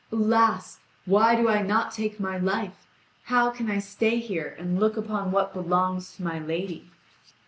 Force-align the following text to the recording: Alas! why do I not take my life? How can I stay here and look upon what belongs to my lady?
Alas! 0.11 0.79
why 1.05 1.35
do 1.35 1.47
I 1.47 1.61
not 1.61 1.91
take 1.91 2.19
my 2.19 2.35
life? 2.35 2.87
How 3.25 3.51
can 3.51 3.69
I 3.69 3.77
stay 3.77 4.17
here 4.17 4.55
and 4.57 4.79
look 4.79 4.97
upon 4.97 5.31
what 5.31 5.53
belongs 5.53 6.15
to 6.15 6.23
my 6.23 6.39
lady? 6.39 6.89